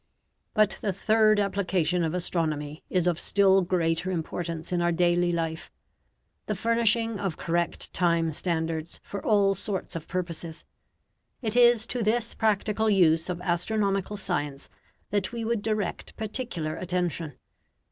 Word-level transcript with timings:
But 0.55 0.79
the 0.81 0.91
third 0.93 1.39
application 1.39 2.03
of 2.03 2.15
astronomy 2.15 2.83
is 2.89 3.05
of 3.05 3.19
still 3.19 3.61
greater 3.61 4.09
importance 4.09 4.71
in 4.71 4.81
our 4.81 4.91
daily 4.91 5.31
life 5.31 5.69
the 6.47 6.55
furnishing 6.55 7.19
of 7.19 7.37
correct 7.37 7.93
time 7.93 8.31
standards 8.31 8.99
for 9.03 9.23
all 9.23 9.53
sorts 9.53 9.95
of 9.95 10.07
purposes. 10.07 10.65
It 11.43 11.55
is 11.55 11.85
to 11.85 12.01
this 12.01 12.33
practical 12.33 12.89
use 12.89 13.29
of 13.29 13.41
astronomical 13.41 14.17
science 14.17 14.69
that 15.11 15.31
we 15.31 15.45
would 15.45 15.61
direct 15.61 16.15
particular 16.17 16.75
attention. 16.77 17.33